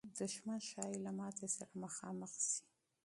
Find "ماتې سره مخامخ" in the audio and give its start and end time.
1.19-2.31